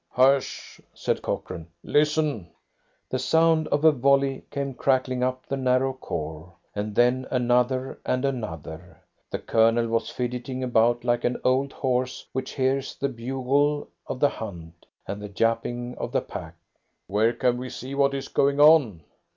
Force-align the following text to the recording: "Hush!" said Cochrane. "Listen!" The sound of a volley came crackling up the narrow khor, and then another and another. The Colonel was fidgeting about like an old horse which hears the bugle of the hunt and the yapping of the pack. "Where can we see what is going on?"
"Hush!" 0.09 0.81
said 0.95 1.21
Cochrane. 1.21 1.67
"Listen!" 1.83 2.49
The 3.11 3.19
sound 3.19 3.67
of 3.67 3.85
a 3.85 3.91
volley 3.91 4.43
came 4.49 4.73
crackling 4.73 5.21
up 5.21 5.45
the 5.45 5.57
narrow 5.57 5.93
khor, 5.93 6.55
and 6.73 6.95
then 6.95 7.27
another 7.29 7.99
and 8.03 8.25
another. 8.25 8.97
The 9.29 9.37
Colonel 9.37 9.87
was 9.89 10.09
fidgeting 10.09 10.63
about 10.63 11.03
like 11.03 11.23
an 11.23 11.39
old 11.43 11.71
horse 11.71 12.25
which 12.33 12.53
hears 12.55 12.95
the 12.95 13.09
bugle 13.09 13.89
of 14.07 14.19
the 14.19 14.29
hunt 14.29 14.87
and 15.07 15.21
the 15.21 15.31
yapping 15.37 15.95
of 15.99 16.11
the 16.13 16.21
pack. 16.21 16.55
"Where 17.05 17.31
can 17.33 17.57
we 17.59 17.69
see 17.69 17.93
what 17.93 18.15
is 18.15 18.27
going 18.27 18.59
on?" 18.59 19.03